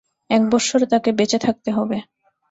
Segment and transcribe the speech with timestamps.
[0.29, 1.97] এক বৎসর তাঁকে বেঁচে থাকতে হবে।